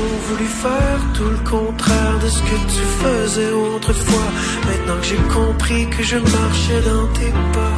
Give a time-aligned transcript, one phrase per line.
[0.00, 4.28] toujours voulu faire tout le contraire de ce que tu faisais autrefois.
[4.66, 7.76] Maintenant que j'ai compris que je marchais dans tes pas,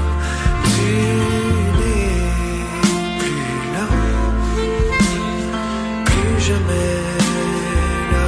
[0.65, 0.83] tu
[1.79, 2.13] n'es
[3.19, 3.87] plus là,
[6.05, 6.97] plus jamais
[8.13, 8.27] là.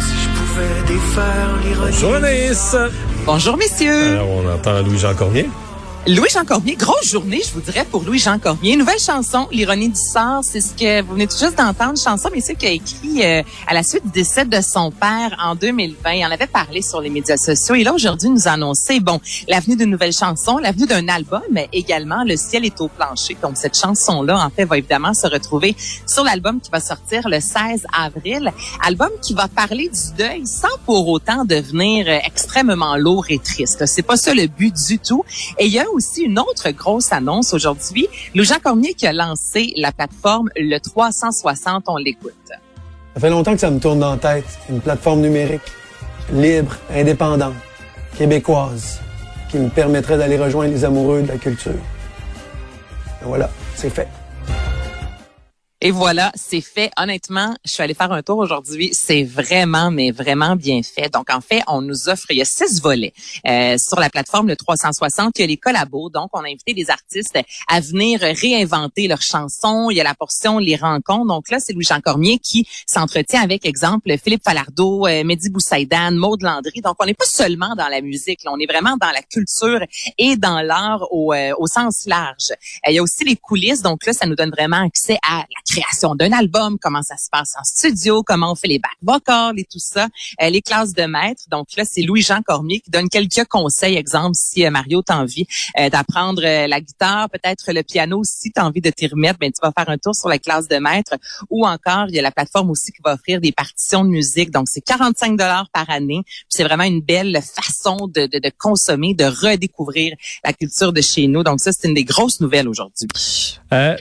[0.00, 1.92] Si je pouvais défaire l'ironie.
[1.92, 2.76] Bonjour Anaïs.
[3.26, 4.12] Bonjour, messieurs.
[4.12, 5.50] Alors, on entend Louis-Jean Cormier.
[6.08, 8.76] Louis-Jean Cormier, grosse journée, je vous dirais, pour Louis-Jean Cormier.
[8.76, 11.98] Nouvelle chanson, L'ironie du sort, c'est ce que vous venez tout juste d'entendre.
[11.98, 15.36] Chanson, mais c'est qu'il a écrit euh, à la suite du décès de son père
[15.38, 16.12] en 2020.
[16.12, 17.74] Il en avait parlé sur les médias sociaux.
[17.74, 22.24] Et là, aujourd'hui, nous annonçait, bon, l'avenue d'une nouvelle chanson, l'avenue d'un album, mais également
[22.24, 23.36] Le ciel est au plancher.
[23.42, 27.40] Donc, cette chanson-là, en fait, va évidemment se retrouver sur l'album qui va sortir le
[27.40, 28.50] 16 avril.
[28.82, 33.84] Album qui va parler du deuil sans pour autant devenir euh, extrêmement lourd et triste.
[33.84, 35.22] C'est pas ça le but du tout.
[35.98, 38.06] Aussi une autre grosse annonce aujourd'hui.
[38.34, 42.32] Louis-Jean Cormier qui a lancé la plateforme Le 360, on l'écoute.
[43.14, 44.46] Ça fait longtemps que ça me tourne dans la tête.
[44.70, 45.60] Une plateforme numérique,
[46.32, 47.54] libre, indépendante,
[48.16, 49.00] québécoise,
[49.50, 51.72] qui me permettrait d'aller rejoindre les amoureux de la culture.
[51.72, 54.08] Et voilà, c'est fait.
[55.80, 56.90] Et voilà, c'est fait.
[56.96, 58.90] Honnêtement, je suis allée faire un tour aujourd'hui.
[58.92, 61.08] C'est vraiment, mais vraiment bien fait.
[61.08, 63.12] Donc, en fait, on nous offre, il y a six volets
[63.46, 65.38] euh, sur la plateforme le 360.
[65.38, 66.10] Il y a les collabos.
[66.10, 69.88] Donc, on a invité des artistes à venir réinventer leurs chansons.
[69.90, 71.26] Il y a la portion les rencontres.
[71.26, 76.42] Donc là, c'est Louis-Jean Cormier qui s'entretient avec, exemple, Philippe Falardeau, euh, Mehdi Boussaïdan, Maude
[76.42, 76.80] Landry.
[76.80, 78.42] Donc, on n'est pas seulement dans la musique.
[78.42, 79.80] Là, on est vraiment dans la culture
[80.18, 82.50] et dans l'art au, euh, au sens large.
[82.50, 83.82] Euh, il y a aussi les coulisses.
[83.82, 87.28] Donc là, ça nous donne vraiment accès à la création d'un album, comment ça se
[87.30, 90.08] passe en studio, comment on fait les back vocals et tout ça,
[90.42, 91.42] euh, les classes de maître.
[91.50, 93.96] Donc là, c'est Louis-Jean Cormier qui donne quelques conseils.
[93.96, 95.46] Exemple, si euh, Mario t'as envie
[95.78, 99.38] euh, d'apprendre euh, la guitare, peut-être le piano, si tu as envie de t'y remettre,
[99.38, 101.14] ben tu vas faire un tour sur la classe de maître.
[101.50, 104.50] Ou encore, il y a la plateforme aussi qui va offrir des partitions de musique.
[104.50, 106.22] Donc c'est 45 dollars par année.
[106.48, 110.14] C'est vraiment une belle façon de, de, de consommer, de redécouvrir
[110.44, 111.42] la culture de chez nous.
[111.42, 113.08] Donc ça, c'est une des grosses nouvelles aujourd'hui.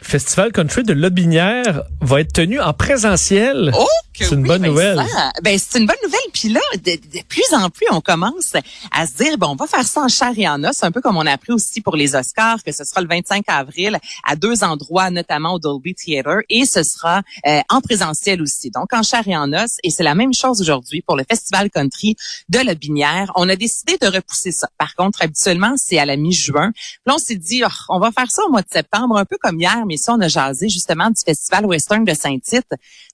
[0.02, 1.57] Festival Country de Lobinière
[2.02, 3.72] va être tenu en présentiel.
[3.78, 3.86] Oh,
[4.26, 4.72] C'est une oui, bonne Vincent.
[4.72, 5.06] nouvelle.
[5.44, 6.20] Ben c'est une bonne nouvelle.
[6.34, 8.54] Puis là, de, de plus en plus, on commence
[8.92, 11.02] à se dire bon, on va faire ça en chair et en os, un peu
[11.02, 14.36] comme on a appris aussi pour les Oscars, que ce sera le 25 avril à
[14.36, 18.72] deux endroits, notamment au Dolby Theatre, et ce sera euh, en présentiel aussi.
[18.72, 19.78] Donc en chair et en os.
[19.84, 22.16] Et c'est la même chose aujourd'hui pour le Festival Country
[22.50, 23.32] de la Binière.
[23.36, 24.68] On a décidé de repousser ça.
[24.78, 26.72] Par contre, habituellement, c'est à la mi-juin.
[26.74, 29.26] Puis Là, on s'est dit, oh, on va faire ça au mois de septembre, un
[29.26, 32.68] peu comme hier, mais ça, on a jasé justement du Festival Western de Saint-Tite.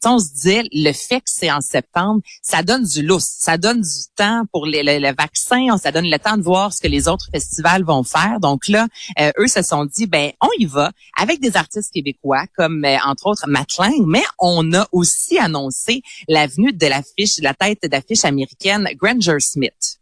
[0.05, 3.81] On se disait, le fait que c'est en septembre, ça donne du lousse, ça donne
[3.81, 6.87] du temps pour les, le, le vaccin, ça donne le temps de voir ce que
[6.87, 8.39] les autres festivals vont faire.
[8.39, 8.87] Donc là,
[9.19, 12.97] euh, eux se sont dit, ben on y va avec des artistes québécois comme euh,
[13.05, 18.89] entre autres Matt Lang, mais on a aussi annoncé l'avenue de la tête d'affiche américaine
[18.95, 19.99] Granger Smith.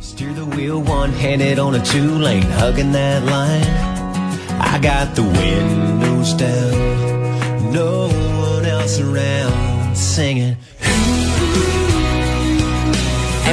[0.00, 3.64] Steer the wheel one-handed on a two-lane, hugging that line.
[4.60, 9.71] I got the windows down, no one else around,
[10.12, 10.54] singing.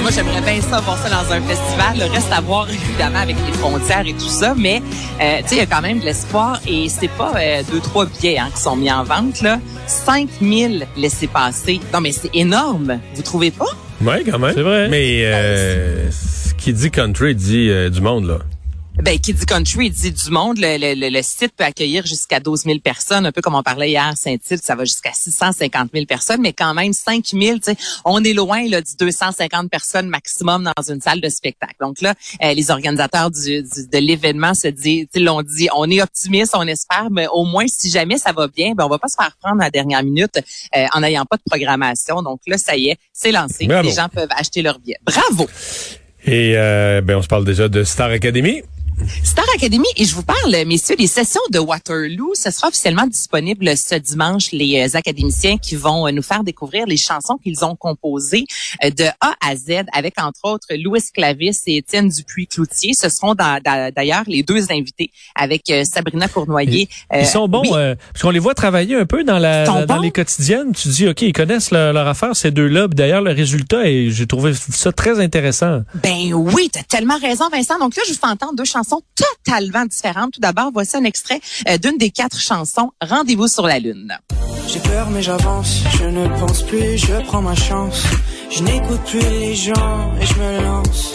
[0.02, 1.97] Moi, j'aimerais bien ça voir ça dans un festival.
[2.00, 4.56] Le reste à voir, évidemment, avec les frontières et tout ça.
[4.58, 4.81] Mais,
[5.22, 6.59] euh, tu sais, il y a quand même de l'espoir.
[6.68, 9.42] Et c'est pas euh, deux, trois billets hein, qui sont mis en vente.
[9.42, 9.59] là.
[9.88, 11.80] 5000 laissés passer.
[11.94, 13.00] Non, mais c'est énorme.
[13.14, 13.68] Vous trouvez pas?
[14.02, 14.53] Oui, quand même.
[14.56, 14.88] C'est vrai.
[14.88, 18.38] Mais euh, ce qui dit country dit euh, du monde, là.
[19.02, 20.58] Ben, qui dit country, il dit du monde.
[20.60, 23.90] Le, le- le- site peut accueillir jusqu'à 12 000 personnes, un peu comme on parlait
[23.90, 27.76] hier, Saint-Tite, ça va jusqu'à 650 000 personnes, mais quand même 5 000, tu sais,
[28.04, 31.76] on est loin là, du 250 personnes maximum dans une salle de spectacle.
[31.80, 36.02] Donc là, euh, les organisateurs du, du- de l'événement se disent, l'ont dit, on est
[36.02, 39.08] optimiste, on espère, mais au moins si jamais ça va bien, ben on va pas
[39.08, 40.38] se faire prendre à la dernière minute
[40.76, 42.22] euh, en n'ayant pas de programmation.
[42.22, 43.66] Donc là, ça y est, c'est lancé.
[43.66, 43.88] Bravo.
[43.88, 44.98] Les gens peuvent acheter leur billet.
[45.04, 45.48] Bravo.
[46.26, 48.62] Et euh, ben, on se parle déjà de Star Academy.
[49.24, 52.34] Star Academy, et je vous parle, messieurs, des sessions de Waterloo.
[52.36, 54.52] Ce sera officiellement disponible ce dimanche.
[54.52, 58.46] Les euh, académiciens qui vont euh, nous faire découvrir les chansons qu'ils ont composées
[58.84, 62.94] euh, de A à Z, avec entre autres Louis Clavis et Étienne Dupuis-Cloutier.
[62.94, 66.88] Ce seront da- da- d'ailleurs les deux invités avec Sabrina Cournoyer.
[67.14, 67.70] Ils sont bons, oui.
[67.73, 70.00] euh, parce qu'on les voit travailler un peu dans la dans bons.
[70.02, 70.73] les quotidiennes.
[70.73, 72.88] Tu dis, ok, ils connaissent leur, leur affaire ces deux-là.
[72.88, 75.82] D'ailleurs, le résultat, et j'ai trouvé ça très intéressant.
[76.03, 77.79] Ben oui, t'as tellement raison, Vincent.
[77.79, 80.34] Donc là, je vous fais entendre deux chansons totalement différentes.
[80.34, 84.18] Tout d'abord, voici un extrait euh, d'une des quatre chansons, Rendez-vous sur la Lune.
[84.68, 88.03] J'ai peur mais j'avance, je ne pense plus, je prends ma chance.
[88.52, 91.14] Je n'écoute plus les gens et je me lance.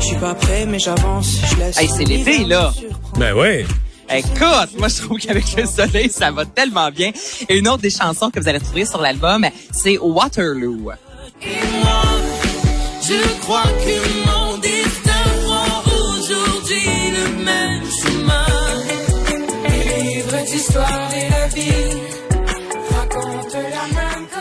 [0.00, 1.78] Je suis pas prêt mais j'avance, je laisse.
[1.78, 2.72] Hey, c'est l'été, là.
[3.18, 3.64] Ben oui.
[4.10, 7.12] Écoute, moi je trouve qu'avec le soleil, ça va tellement bien.
[7.48, 10.90] Et une autre des chansons que vous allez trouver sur l'album, c'est Waterloo.
[13.00, 14.33] Je crois que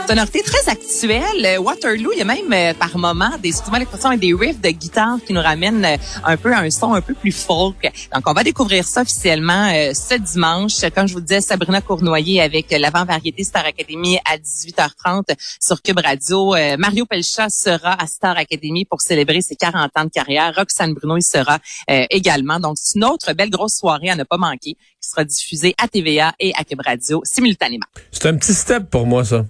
[0.08, 1.46] sonorité très actuelle.
[1.46, 4.70] Euh, Waterloo, il y a même euh, par moment des souvent l'expression des riffs de
[4.70, 7.90] guitare qui nous ramènent euh, un peu à un son un peu plus folk.
[8.14, 10.82] Donc on va découvrir ça officiellement ce dimanche.
[10.94, 16.56] Comme je vous disais, Sabrina Cournoyer avec l'avant-variété Star Academy à 18h30 sur Cube Radio.
[16.78, 20.54] Mario Pelcha sera à Star Academy pour célébrer ses 40 ans de carrière.
[20.56, 22.60] Roxane Bruno il sera également.
[22.60, 25.88] Donc c'est une autre belle grosse soirée à ne pas manquer qui sera diffusée à
[25.88, 27.88] TVA et à Cube Radio simultanément.
[28.12, 29.46] C'est un petit step pour moi ça.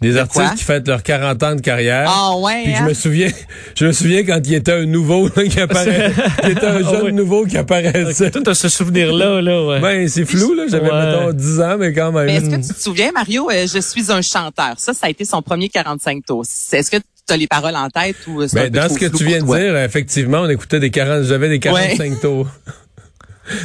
[0.00, 2.08] Des artistes qui fêtent leurs 40 ans de carrière.
[2.08, 2.62] Ah ouais.
[2.64, 2.94] Puis je me hein?
[2.94, 3.30] souviens,
[3.74, 6.12] je me souviens quand il était un nouveau qui apparaissait,
[6.44, 8.30] il était un jeune nouveau qui apparaissait.
[8.30, 9.80] Tout ce souvenir là là ouais.
[9.80, 12.26] Ben c'est flou là, j'avais mettons 10 ans mais quand même.
[12.26, 14.74] Mais est-ce que tu te souviens Mario, euh, je suis un chanteur.
[14.78, 16.44] Ça ça a été son premier 45 tours.
[16.44, 19.42] Est-ce que tu as les paroles en tête ou ben, dans ce que tu viens
[19.42, 22.46] de dire, effectivement, on écoutait des 40 j'avais des 45 tours.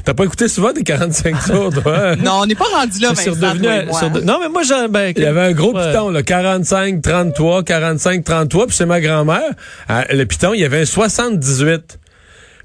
[0.04, 2.16] T'as pas écouté souvent des 45 tours, toi?
[2.24, 5.42] non, on n'est pas rendu là, Vincent, Non, mais moi, j'en, ben, Il y avait
[5.42, 9.52] un gros piton, là, 45, 33, 45, 33, puis c'est ma grand-mère.
[9.90, 12.00] Le piton, il y avait un 78.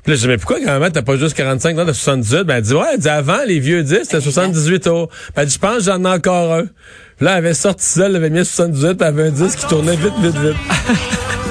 [0.03, 2.44] Puis là, je dis, mais pourquoi grand-mère, t'as pas juste 45, non, t'as 78?
[2.44, 5.09] Ben, elle dit, ouais, elle dit, avant, les vieux 10, c'était 78 tours.
[5.35, 6.65] Ben, elle dit, je pense j'en ai encore un.
[6.65, 9.59] Puis là, elle avait sorti ça, elle avait mis 78, puis elle avait un disque
[9.59, 10.56] qui tournait vite, vite, vite.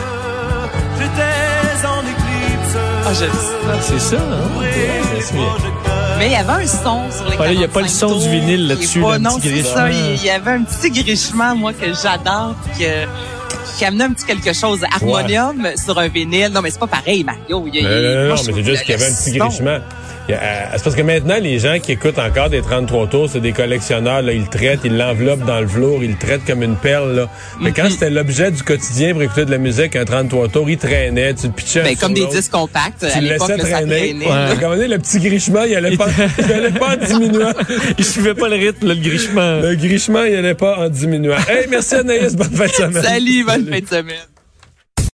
[3.09, 3.13] Ah,
[3.79, 4.61] c'est ça, hein?
[6.17, 8.29] Mais il y avait un son sur les Il n'y a pas le son du
[8.29, 8.99] vinyle là-dessus.
[8.99, 9.89] non, c'est ça.
[9.89, 13.05] Il y avait un petit grichement, moi, que j'adore, que
[13.77, 14.81] qui amenait un petit quelque chose.
[14.91, 16.51] Harmonium sur un vinyle.
[16.53, 17.65] Non, mais c'est pas pareil, Mario.
[17.67, 19.79] Il y a, non, non, mais c'est juste qu'il y avait un petit grichement.
[20.29, 23.53] Euh, c'est parce que maintenant, les gens qui écoutent encore des 33 tours, c'est des
[23.53, 24.21] collectionneurs.
[24.21, 27.15] Là, ils le traitent, ils l'enveloppent dans le velours, ils le traitent comme une perle.
[27.15, 27.29] Là.
[27.61, 27.91] Mais quand mhm.
[27.91, 31.47] c'était l'objet du quotidien pour écouter de la musique, un 33 tours, il traînait, tu
[31.47, 31.83] le pitchais.
[31.83, 33.05] Ben, comme des disques compacts.
[33.13, 34.15] Tu le laissais traîner.
[34.15, 34.87] Ouais.
[34.87, 36.07] le petit grichement, il allait pas,
[36.39, 37.53] il allait pas en diminuant.
[37.97, 39.61] il suivait pas le rythme, le grichement.
[39.61, 41.37] Le grichement, il allait pas en diminuant.
[41.47, 43.03] Hey, merci Anaïs, bonne fin de semaine.
[43.03, 44.36] Salut, bonne fin de semaine.